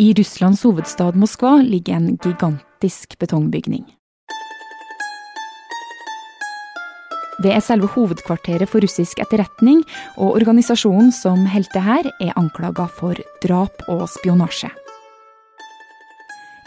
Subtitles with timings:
[0.00, 3.82] I Russlands hovedstad Moskva ligger en gigantisk betongbygning.
[7.44, 9.82] Det er selve hovedkvarteret for russisk etterretning,
[10.16, 14.72] og organisasjonen som holder til her, er anklaga for drap og spionasje.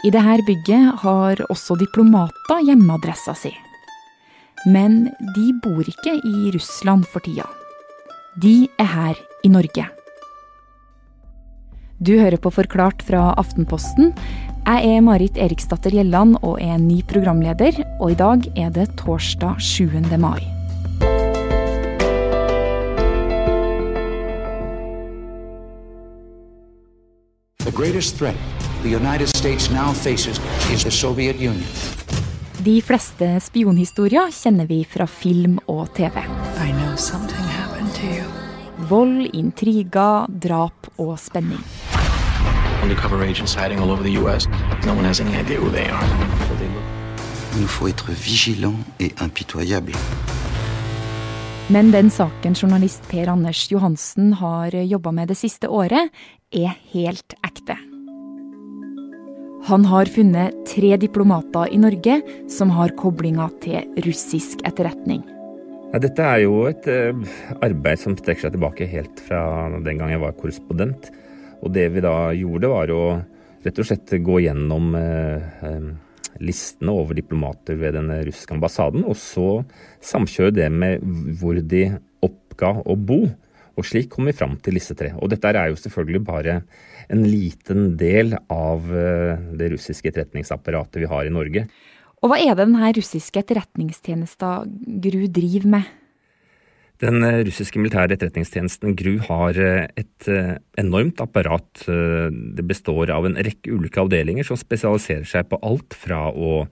[0.06, 3.50] I dette bygget har også diplomater hjemmeadressa si.
[4.70, 7.50] Men de bor ikke i Russland for tida.
[8.38, 9.90] De er her i Norge.
[12.02, 14.10] Du hører på Forklart fra Aftenposten.
[14.64, 19.60] Jeg er Marit Eriksdatter Gjelland og er ny programleder, og i dag er det torsdag
[19.62, 19.90] 7.
[20.18, 20.42] mai.
[27.64, 28.36] The greatest threat
[28.84, 30.38] the United States now faces
[30.72, 31.64] is the Soviet Union.
[32.64, 36.20] De fleste spionhistorier kjenner vi fra film og TV.
[36.60, 38.33] I know something happened to you.
[38.88, 41.64] Vold, intriger, drap og spenning.
[42.84, 44.46] undercover agents hiding all over the U.S.
[44.86, 46.04] No one has any idea who they are.
[47.54, 49.94] Il nous faut être vigilant et impitoyable.
[51.68, 56.10] Men den saken journalist Per Anders Johansen har jobba med det siste året,
[56.52, 57.78] er helt ekte.
[59.64, 62.20] Han har funnet tre diplomater i Norge
[62.52, 65.22] som har koblinger til russisk etterretning.
[65.94, 67.14] Ja, dette er jo et eh,
[67.62, 71.06] arbeid som strekker seg tilbake helt fra den gang jeg var korrespondent.
[71.62, 73.02] Og det vi da gjorde, var å
[73.62, 75.86] rett og slett gå gjennom eh, eh,
[76.42, 79.62] listene over diplomater ved den russiske ambassaden, og så
[80.02, 81.06] samkjøre det med
[81.38, 81.84] hvor de
[82.26, 83.20] oppga å bo.
[83.78, 85.12] Og slik kom vi fram til disse tre.
[85.22, 86.58] Og dette er jo selvfølgelig bare
[87.06, 91.68] en liten del av det russiske etterretningsapparatet vi har i Norge.
[92.24, 94.70] Og hva er det denne russiske etterretningstjenesten
[95.04, 95.90] GRU driver med?
[97.02, 101.84] Den eh, russiske militære etterretningstjenesten GRU har eh, et eh, enormt apparat.
[101.84, 106.64] Det består av en rekke ulike avdelinger som spesialiserer seg på alt fra å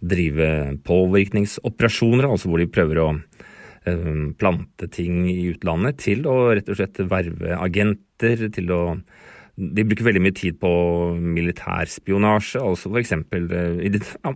[0.00, 0.48] drive
[0.86, 3.10] påvirkningsoperasjoner, altså hvor de prøver å
[4.36, 8.80] plante ting i utlandet, til å rett og slett verve agenter, til å
[9.56, 10.70] de bruker veldig mye tid på
[11.16, 13.14] militærspionasje, altså f.eks.
[13.16, 13.90] i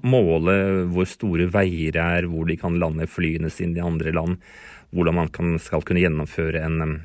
[0.08, 0.54] måle
[0.94, 4.38] hvor store veier er, hvor de kan lande flyene sine i andre land,
[4.97, 6.97] hvordan man kan, skal kunne gjennomføre en,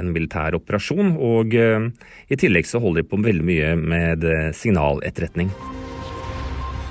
[0.00, 1.12] en militær operasjon.
[1.20, 1.90] Og uh,
[2.32, 5.52] i tillegg så holder de på veldig mye med eh, signaletterretning.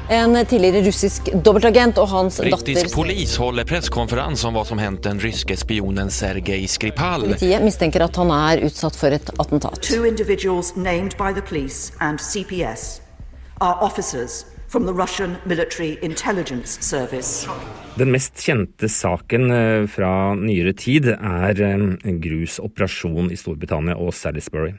[0.09, 5.06] En tidligere russisk dobbeltagent og hans datter Britisk polis holder pressekonferanse om hva som hendte
[5.06, 7.28] den ryske spionen Sergej Skripal.
[7.28, 9.78] Politiet mistenker at han er utsatt for et attentat.
[9.86, 13.03] Two individuals named by the police and CPS
[13.62, 17.46] are officers from the Russian Military Intelligence Service.
[17.96, 24.14] Den mest kjente saken eh, fra nyere tid er eh, Grus operasjon i Storbritannia og
[24.18, 24.74] Salisbury.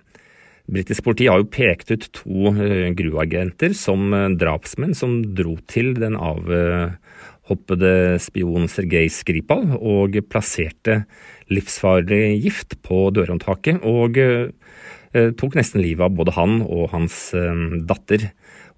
[0.71, 2.53] Britisk politi har jo pekt ut to
[2.99, 7.93] gruagenter som eh, drapsmenn som dro til den avhoppede
[8.23, 11.03] spion Sergej Skripal og plasserte
[11.51, 17.67] livsfarlig gift på dørhåndtaket og eh, tok nesten livet av både han og hans eh,
[17.91, 18.31] datter.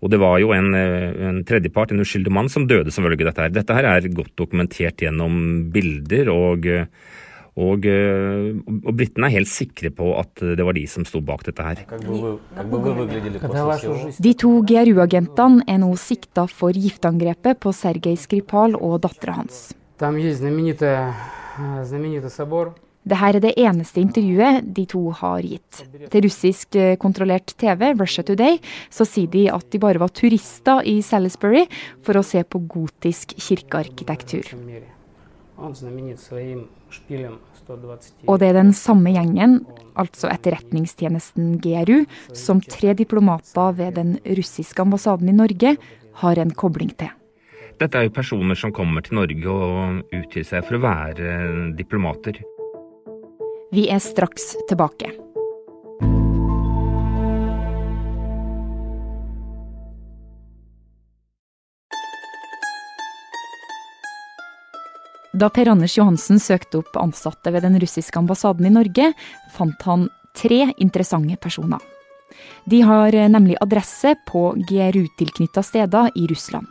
[0.03, 3.23] Og det var jo en, eh, en tredjepart, en uskyldig mann, som døde som følge
[3.23, 3.53] av dette her.
[3.55, 6.87] Dette her er godt dokumentert gjennom bilder, og, eh,
[7.61, 11.45] og, eh, og, britene er helt sikre på at det var de som sto bak
[11.45, 11.83] dette her.
[14.17, 19.67] De to GRU-agentene er nå sikta for giftangrepet på Sergej Skripal og dattera hans.
[23.03, 25.83] Dette er det eneste intervjuet de to har gitt.
[26.09, 31.01] Til russisk-kontrollert eh, TV, Russia Today, så sier de at de bare var turister i
[31.03, 31.67] Salisbury
[32.07, 34.55] for å se på gotisk kirkearkitektur.
[38.27, 39.59] Og det er den samme gjengen,
[39.99, 42.03] altså etterretningstjenesten GRU,
[42.35, 45.77] som tre diplomater ved den russiske ambassaden i Norge
[46.23, 47.13] har en kobling til.
[47.81, 51.37] Dette er jo personer som kommer til Norge og utgir seg for å være
[51.79, 52.43] diplomater.
[53.73, 55.09] Vi er straks tilbake.
[65.43, 69.09] Da Per Anders Johansen søkte opp ansatte ved den russiske ambassaden i Norge,
[69.51, 70.05] fant han
[70.39, 71.81] tre interessante personer.
[72.71, 76.69] De har nemlig adresse på GRU-tilknytta steder i Russland.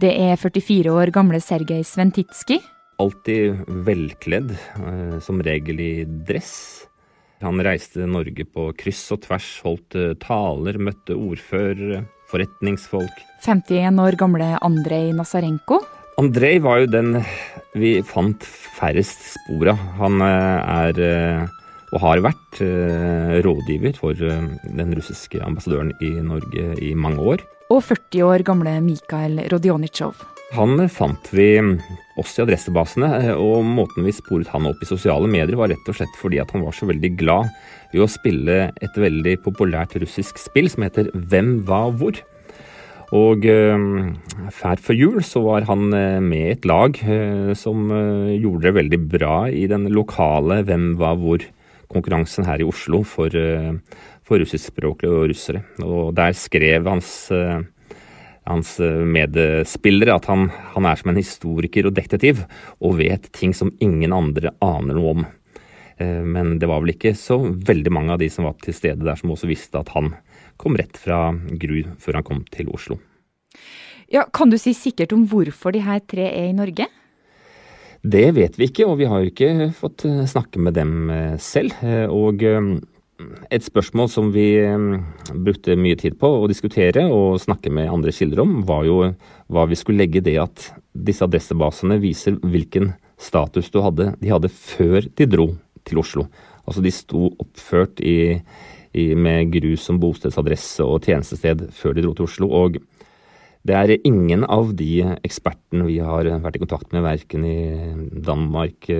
[0.00, 2.62] Det er 44 år gamle Sergej Sventitskij,
[3.02, 6.86] Alltid velkledd, eh, som regel i dress.
[7.42, 13.18] Han reiste Norge på kryss og tvers, holdt eh, taler, møtte ordførere, forretningsfolk.
[13.42, 15.82] 51 år gamle Andrej Nazarenko,
[16.20, 17.16] Andrej var jo den
[17.74, 19.80] vi fant færrest spor av.
[19.98, 21.60] Han eh, er eh,
[21.94, 22.58] og har vært
[23.46, 27.44] rådgiver for den russiske ambassadøren i Norge i mange år.
[27.70, 30.24] Og 40 år gamle Mikhail Rodionitsjov.
[30.54, 31.48] Han fant vi
[32.20, 33.08] også i adressebasene,
[33.38, 36.52] og måten vi sporet han opp i sosiale medier var rett og slett fordi at
[36.54, 37.48] han var så veldig glad
[37.94, 42.20] i å spille et veldig populært russisk spill som heter Hvem, hva, hvor.
[43.12, 43.44] Og
[44.54, 49.00] før for jul så var han uh, med et lag uh, som gjorde det veldig
[49.12, 53.30] bra i den lokale Hvem, var hvor-konkurransen her i Oslo for,
[54.24, 55.62] for russiskspråklige og russere.
[55.84, 57.28] Og der skrev hans,
[58.48, 62.44] hans medspillere at han, han, er som en historiker og detektiv,
[62.80, 65.26] og vet ting som ingen andre aner noe om.
[66.00, 69.20] Men det var vel ikke så veldig mange av de som var til stede der
[69.20, 70.14] som også visste at han
[70.60, 72.98] kom rett fra Gru før han kom til Oslo.
[74.12, 76.86] Ja, Kan du si sikkert om hvorfor de her tre er i Norge?
[78.04, 81.36] Det vet vi ikke, og vi har jo ikke fått eh, snakke med dem eh,
[81.40, 81.72] selv.
[81.80, 82.42] Eh, og
[83.48, 84.58] et spørsmål som vi
[85.32, 88.98] brukte mye tid på å diskutere og snakke med andre kilder om, var jo
[89.48, 94.50] hva vi skulle legge i det at disse adressebasene viser hvilken status hadde, de hadde
[94.52, 95.48] før de dro
[95.86, 96.26] til Oslo.
[96.66, 98.40] Altså de sto oppført i,
[98.94, 102.50] med grus som bostedsadresse og tjenestested før de dro til Oslo.
[102.50, 102.78] og
[103.64, 107.60] det er ingen av de ekspertene vi har vært i kontakt med, verken i
[108.26, 108.90] Danmark,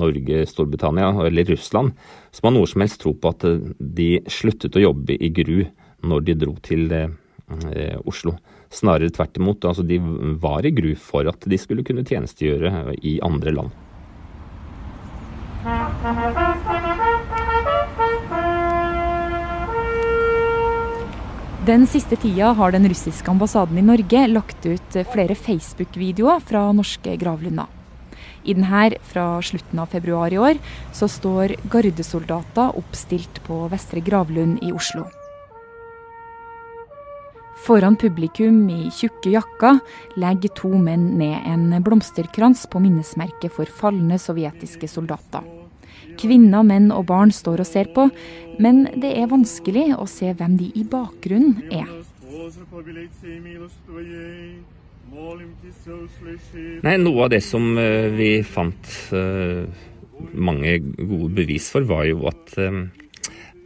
[0.00, 1.92] Norge, Storbritannia eller Russland,
[2.32, 3.44] som har noe som helst tro på at
[3.76, 5.66] de sluttet å jobbe i GRU
[6.08, 8.38] når de dro til eh, Oslo.
[8.72, 9.68] Snarere tvert imot.
[9.68, 10.00] Altså de
[10.40, 13.76] var i GRU for at de skulle kunne tjenestegjøre i andre land.
[21.66, 27.16] Den siste tida har den russiske ambassaden i Norge lagt ut flere Facebook-videoer fra norske
[27.18, 27.66] gravlunder.
[28.46, 30.60] I denne fra slutten av februar i år
[30.94, 35.08] så står gardesoldater oppstilt på Vestre gravlund i Oslo.
[37.66, 39.82] Foran publikum i tjukke jakker
[40.22, 45.65] legger to menn ned en blomsterkrans på minnesmerket for falne sovjetiske soldater.
[46.20, 48.08] Kvinner, menn og barn står og ser på,
[48.62, 51.90] men det er vanskelig å se hvem de i bakgrunnen er.
[56.86, 59.64] Nei, Noe av det som uh, vi fant uh,
[60.32, 62.84] mange gode bevis for, var jo at uh,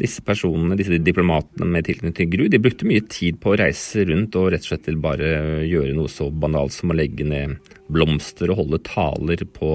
[0.00, 4.06] disse personene, disse diplomatene med tilknytning til GRU, de brukte mye tid på å reise
[4.08, 5.30] rundt og rett og slett bare
[5.68, 7.58] gjøre noe så banalt som å legge ned
[7.92, 9.72] blomster og holde taler på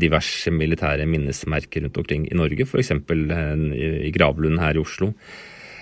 [0.00, 2.92] diverse militære minnesmerker rundt omkring i Norge, f.eks.
[2.94, 5.12] Eh, i Gravlund her i Oslo.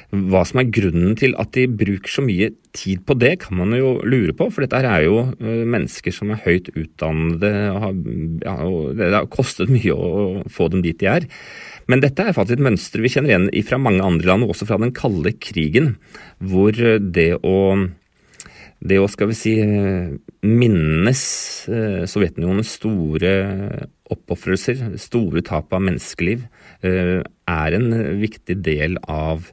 [0.08, 3.74] Hva som er grunnen til at de bruker så mye tid på det, kan man
[3.76, 4.46] jo lure på.
[4.48, 7.98] For dette er jo eh, mennesker som er høyt utdannede, og, har,
[8.46, 11.28] ja, og det har kostet mye å få dem dit de er.
[11.88, 14.80] Men dette er faktisk et mønster vi kjenner igjen fra mange andre land, også fra
[14.80, 15.96] den kalde krigen,
[16.40, 17.58] hvor det å
[18.78, 19.52] det å skal vi si
[20.46, 21.22] minnes
[21.66, 23.32] eh, Sovjetunionens store
[24.14, 26.44] oppofrelser, store tap av menneskeliv,
[26.86, 27.88] eh, er en
[28.22, 29.50] viktig del av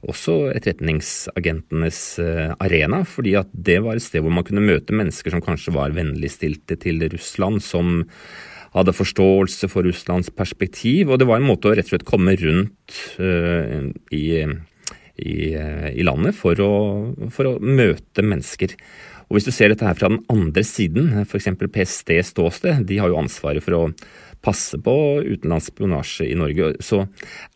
[0.00, 5.34] også etterretningsagentenes eh, arena, fordi at det var et sted hvor man kunne møte mennesker
[5.34, 8.06] som kanskje var vennligstilte til Russland, som
[8.70, 12.36] hadde forståelse for Russlands perspektiv, og det var en måte å rett og slett komme
[12.38, 14.24] rundt uh, i
[15.20, 16.72] i, eh, i landet for å,
[17.32, 18.76] for å, møte mennesker.
[19.30, 21.52] Og Hvis du ser dette her fra den andre siden, f.eks.
[21.70, 23.82] PST ståsted, de har jo ansvaret for å
[24.42, 27.04] passe på utenlandsk spionasje i Norge, så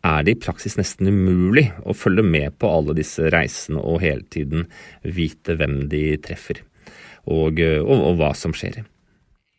[0.05, 4.23] er det i praksis nesten umulig å følge med på alle disse reisene og hele
[4.31, 4.69] tiden
[5.03, 6.61] vite hvem de treffer,
[7.27, 8.85] og, og, og hva som skjer.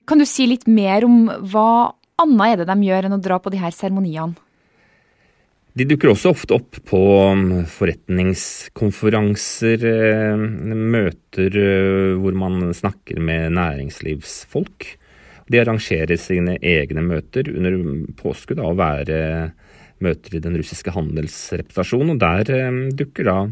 [0.08, 1.92] Kan du si litt mer om hva
[2.22, 4.38] annet er det de gjør enn å dra på de her seremoniene?
[5.76, 6.98] De dukker også ofte opp på
[7.36, 10.32] um, forretningskonferanser, eh,
[10.72, 14.96] møter eh, hvor man snakker med næringslivsfolk.
[15.52, 17.76] De arrangerer sine egne møter under
[18.16, 19.52] påskudd av å være
[20.00, 23.44] møter i den russiske handelsrepresentasjonen, og der eh, dukker da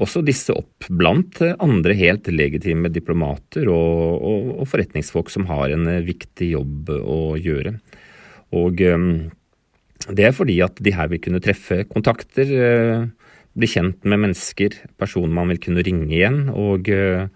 [0.00, 5.84] også disse opp blant andre helt legitime diplomater og, og, og forretningsfolk som har en
[6.08, 7.76] viktig jobb å gjøre.
[8.56, 8.80] Og
[10.12, 13.06] det er fordi at de her vil kunne treffe kontakter, eh,
[13.54, 16.50] bli kjent med mennesker, personer man vil kunne ringe igjen.
[16.50, 17.28] Og eh,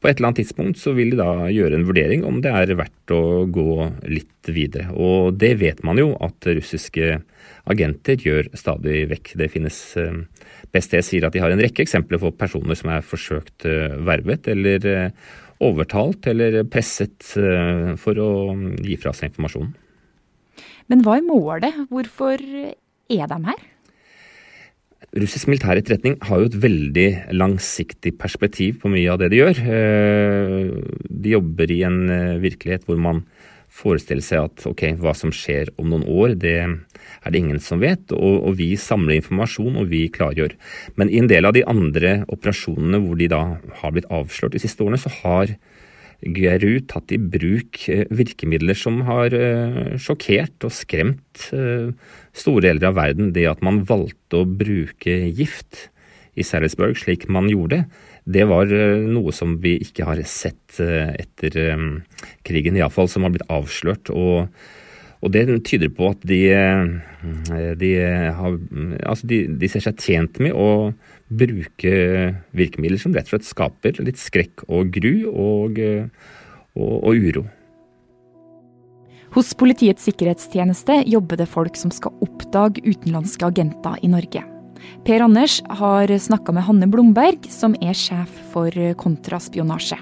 [0.00, 2.74] på et eller annet tidspunkt så vil de da gjøre en vurdering om det er
[2.76, 4.92] verdt å gå litt videre.
[4.94, 7.20] Og det vet man jo at russiske
[7.68, 9.32] agenter gjør stadig vekk.
[9.40, 9.78] Det finnes
[10.72, 13.64] PST jeg sier at de har en rekke eksempler på personer som er forsøkt
[14.04, 14.84] vervet eller
[15.64, 17.24] overtalt eller presset
[17.96, 18.30] for å
[18.84, 19.72] gi fra seg informasjon.
[20.92, 21.86] Men hva er målet?
[21.92, 23.62] Hvorfor er de her?
[25.14, 29.60] Russisk militær etterretning har jo et veldig langsiktig perspektiv på mye av det de gjør.
[29.62, 30.70] Eh,
[31.06, 33.22] de jobber i en eh, virkelighet hvor man
[33.74, 37.82] forestiller seg at ok, hva som skjer om noen år, det er det ingen som
[37.82, 38.10] vet.
[38.14, 40.54] Og, og, vi samler informasjon, og vi klargjør.
[40.98, 43.42] Men i en del av de andre operasjonene hvor de da
[43.82, 45.56] har blitt avslørt de siste årene, så har
[46.24, 51.90] GRU tatt i bruk eh, virkemidler som har eh, sjokkert og skremt eh,
[52.36, 53.32] store deler av verden.
[53.36, 55.88] Det at man valgte å bruke gift
[56.34, 57.84] i Salisbury slik man gjorde,
[58.24, 61.58] det var noe som vi ikke har sett etter
[62.42, 64.08] krigen, iallfall som har blitt avslørt.
[64.10, 64.48] og
[65.24, 66.40] og det tyder på at de,
[67.80, 67.90] de,
[68.36, 68.56] har,
[69.08, 70.92] altså de, de ser seg tjent med å
[71.32, 71.94] bruke
[72.52, 77.46] virkemidler som rett og slett skaper litt skrekk og gru og, og, og uro.
[79.34, 84.44] Hos Politiets sikkerhetstjeneste jobber det folk som skal oppdage utenlandske agenter i Norge.
[85.08, 89.98] Per Anders har snakka med Hanne Blomberg, som er sjef for kontraspionasje.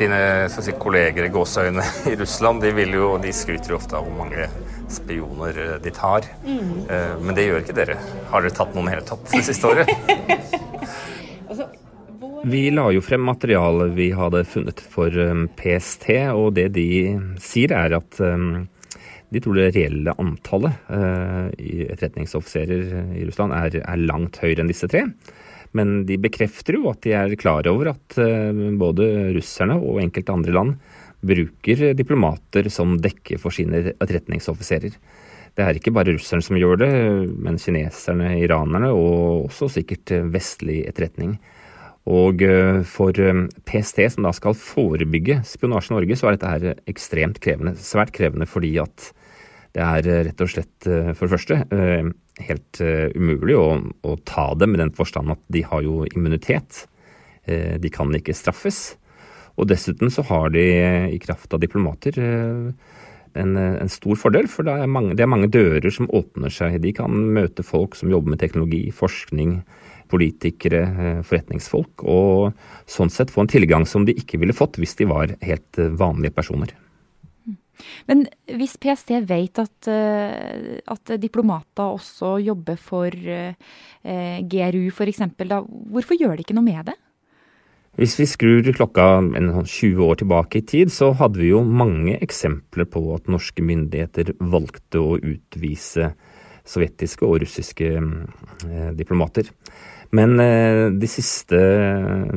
[0.00, 0.20] Dine
[0.52, 4.48] si, kolleger i gåseøyne i Russland de, jo, de skryter jo ofte av hvor mange
[4.90, 6.26] spioner eh, de tar.
[6.46, 6.72] Mm.
[6.88, 7.98] Eh, men det gjør ikke dere.
[8.32, 9.92] Har dere tatt noen i hele tatt det siste året?
[11.50, 11.68] altså,
[12.50, 16.90] vi la jo frem materialet vi hadde funnet for um, PST, og det de
[17.42, 18.20] sier er at
[19.30, 25.04] de tror det reelle antallet etterretningsoffiserer i Russland er, er, langt høyere enn disse tre.
[25.76, 28.50] Men de bekrefter jo at de er klar over at uh,
[28.80, 30.74] både russerne og enkelte andre land
[31.20, 34.96] bruker diplomater som dekker for sine etterretningsoffiserer.
[35.54, 36.92] Det er ikke bare russerne som gjør det,
[37.42, 41.36] men kineserne, iranerne og også sikkert vestlig etterretning.
[42.08, 46.52] Og eh, for eh, PST, som da skal forebygge spionasje i Norge, så er dette
[46.54, 47.76] her ekstremt krevende.
[47.76, 49.10] Svært krevende fordi at
[49.76, 51.60] det er rett og slett, eh, for det første,
[52.46, 52.80] helt
[53.14, 53.66] umulig å,
[54.06, 56.86] å ta dem i den forstand at de har jo immunitet.
[57.46, 58.94] De kan ikke straffes.
[59.58, 60.64] Og dessuten så har de
[61.14, 62.18] i kraft av diplomater
[63.34, 66.80] en, en, stor fordel, for det er, mange, det er, mange, dører som åpner seg.
[66.82, 69.60] De kan møte folk som jobber med teknologi, forskning,
[70.10, 72.56] politikere, eh, forretningsfolk, og
[72.90, 75.92] sånn sett få en tilgang som de ikke ville fått hvis de var helt eh,
[76.00, 76.74] vanlige personer.
[78.10, 78.24] Men
[78.58, 86.44] hvis PST vet at, eh, at diplomater også jobber for GRU f.eks., hvorfor gjør de
[86.46, 86.96] ikke noe med det?
[87.98, 92.14] Hvis vi skrur klokka 20 sånn år tilbake i tid, så hadde vi jo mange
[92.22, 96.12] eksempler på at norske myndigheter valgte å utvise
[96.70, 97.90] sovjetiske og russiske
[98.96, 99.50] diplomater.
[100.16, 101.58] Men eh, de siste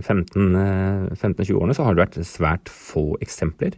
[0.04, 3.78] 15-20 eh, årene så har det vært svært få eksempler.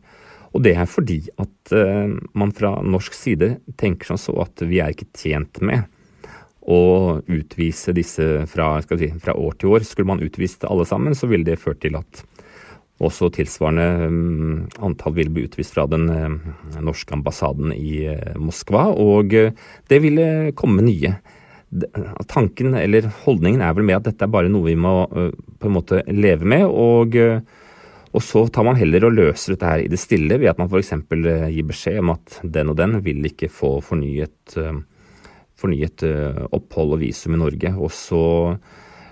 [0.56, 4.80] Og det er fordi at eh, man fra norsk side tenker som så at vi
[4.80, 5.84] er ikke tjent med
[6.66, 9.84] å utvise disse fra, si, fra år til år.
[9.86, 12.24] Skulle man utvist alle sammen, så ville det ført til at
[13.04, 18.88] også tilsvarende um, antall vil bli utvist fra den uh, norske ambassaden i uh, Moskva,
[18.96, 21.18] og det ville komme nye
[22.32, 25.74] tanken eller holdningen er vel med at dette er bare noe vi må på en
[25.76, 26.64] måte leve med.
[26.70, 27.18] Og,
[28.16, 30.72] og så tar man heller og løser dette her i det stille ved at man
[30.72, 30.94] f.eks.
[31.52, 34.56] gir beskjed om at den og den vil ikke få fornyet,
[35.60, 36.06] fornyet
[36.56, 37.74] opphold og visum i Norge.
[37.76, 38.24] Og så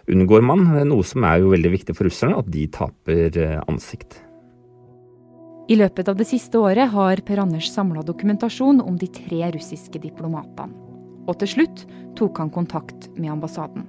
[0.07, 4.21] unngår man noe som er jo veldig viktig for russerne, at de taper ansikt.
[5.71, 10.01] I løpet av det siste året har Per Anders samla dokumentasjon om de tre russiske
[10.03, 10.75] diplomatene.
[11.23, 11.85] Og til slutt
[12.19, 13.87] tok han kontakt med ambassaden.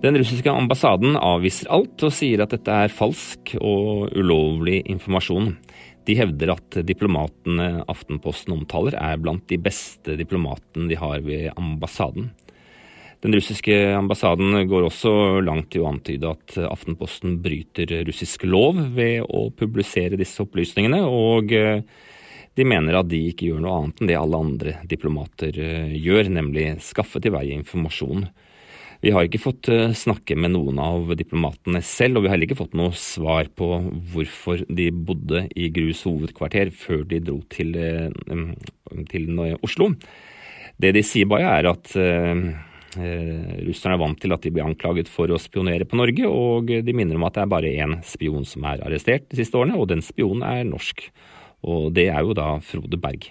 [0.00, 5.50] Den russiske ambassaden avviser alt og sier at dette er falsk og ulovlig informasjon.
[6.08, 12.30] De hevder at diplomatene Aftenposten omtaler er blant de beste diplomatene de har ved ambassaden.
[13.20, 15.12] Den russiske ambassaden går også
[15.44, 21.52] langt i å antyde at Aftenposten bryter russisk lov ved å publisere disse opplysningene, og
[22.56, 26.32] de mener at de ikke gjør noe annet enn det alle andre diplomater eh, gjør,
[26.40, 28.24] nemlig skaffe til veie informasjon.
[29.00, 32.50] Vi har ikke fått eh, snakke med noen av diplomatene selv, og vi har heller
[32.50, 33.68] ikke fått noe svar på
[34.12, 38.10] hvorfor de bodde i Grus hovedkvarter før de dro til, eh,
[39.08, 39.94] til Oslo.
[40.80, 41.92] Det de sier bare, er at
[43.60, 46.94] russerne er vant til at de blir anklaget for å spionere på Norge, og de
[46.96, 49.90] minner om at det er bare én spion som er arrestert de siste årene, og
[49.92, 51.04] den spionen er norsk.
[51.68, 53.28] Og det er jo da Frode Berg.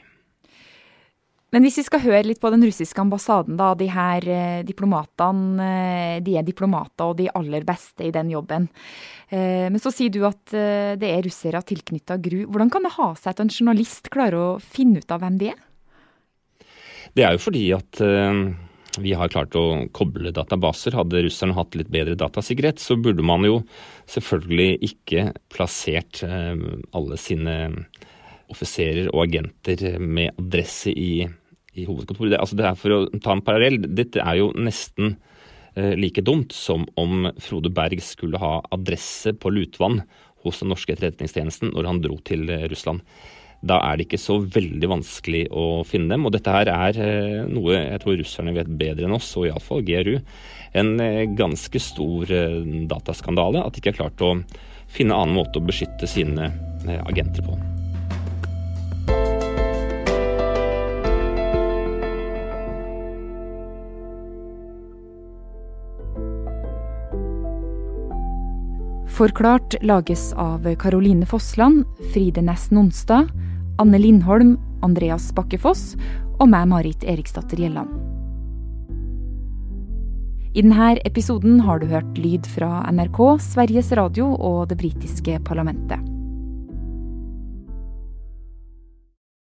[1.50, 3.72] Men hvis vi skal høre litt på den russiske ambassaden, da.
[3.77, 8.68] De her eh, diplomatene, eh, de er diplomater og de aller beste i den jobben.
[9.34, 12.44] Eh, men så sier du at det er russere tilknytta GRU.
[12.50, 15.51] Hvordan kan det ha seg at en journalist klarer å finne ut av hvem de
[15.56, 15.62] er?
[17.18, 18.01] Det er jo fordi at
[19.01, 20.98] vi har klart å koble databaser.
[20.98, 23.63] Hadde russerne hatt litt bedre datasikkerhet, så burde man jo
[24.12, 27.58] selvfølgelig ikke plassert alle sine
[28.53, 31.25] offiserer og agenter med adresse i,
[31.77, 32.34] i hovedkontoret.
[32.34, 33.82] Det, altså det er for å ta en parallell.
[33.86, 35.15] Dette er jo nesten
[35.75, 40.01] eh, like dumt som om Frode Berg skulle ha adresse på Lutvann
[40.46, 43.03] hos den norske etterretningstjenesten når han dro til eh, Russland.
[43.60, 46.24] Da er det ikke så veldig vanskelig å finne dem.
[46.25, 49.84] Og dette her er eh, noe jeg tror russerne vet bedre enn oss, og iallfall
[49.86, 50.15] GRU.
[50.79, 50.94] En
[51.34, 52.29] ganske stor
[52.91, 54.36] dataskandale at de ikke har klart å
[54.89, 56.51] finne annen måte å beskytte sine
[57.10, 57.58] agenter på.
[69.19, 71.83] Forklart lages av Caroline Fossland,
[72.13, 73.27] Fride Næss Nonstad,
[73.77, 75.97] Anne Lindholm, Andreas Bakkefoss
[76.39, 77.91] og meg, Marit Eriksdatter Gjelland.
[80.55, 86.08] I denne episoden har du hørt lyd fra NRK, Sveriges Radio og det britiske parlamentet.